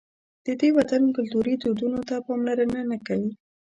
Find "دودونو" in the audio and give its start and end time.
1.61-1.99